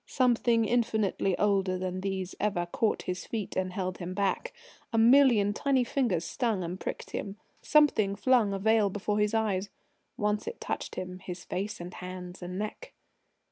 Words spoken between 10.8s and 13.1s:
him his face and hands and neck.